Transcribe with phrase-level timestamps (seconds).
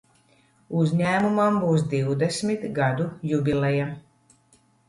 [0.83, 3.87] Uzņēmumam būs divdesmit gadu jubileja.